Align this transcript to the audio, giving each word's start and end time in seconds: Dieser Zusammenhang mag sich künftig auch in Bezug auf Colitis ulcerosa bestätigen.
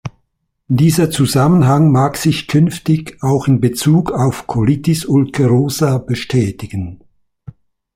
Dieser 0.67 1.11
Zusammenhang 1.11 1.91
mag 1.91 2.17
sich 2.17 2.47
künftig 2.47 3.17
auch 3.21 3.47
in 3.47 3.61
Bezug 3.61 4.11
auf 4.11 4.47
Colitis 4.47 5.05
ulcerosa 5.05 5.99
bestätigen. 5.99 7.01